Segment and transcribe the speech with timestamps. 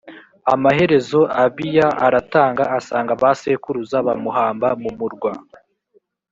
[0.53, 5.31] amaherezo abiya aratanga asanga ba sekuruza bamuhamba mu murwa